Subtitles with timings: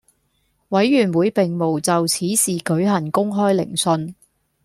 [0.69, 4.15] 委員會並無就此事舉行公開聆訊